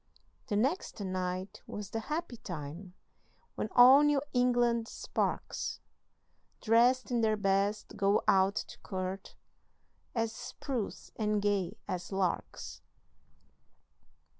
The 0.47 0.55
next 0.55 0.99
night 0.99 1.61
was 1.67 1.91
the 1.91 1.99
happy 1.99 2.37
time 2.37 2.95
When 3.53 3.69
all 3.75 4.01
New 4.01 4.23
England 4.33 4.87
sparks, 4.87 5.79
Drest 6.59 7.11
in 7.11 7.21
their 7.21 7.37
best, 7.37 7.97
go 7.97 8.23
out 8.27 8.55
to 8.55 8.79
court, 8.79 9.35
As 10.15 10.33
spruce 10.33 11.11
and 11.17 11.39
gay 11.39 11.77
as 11.87 12.11
larks. 12.11 12.81